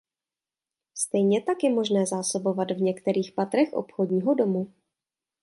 [0.97, 4.73] Stejně tak je možné zásobovat v některých patrech obchodního domu.